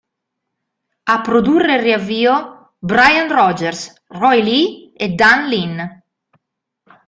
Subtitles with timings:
[1.13, 6.03] A produrre il riavvio: Brian Rogers, Roy Lee e Dan Lin.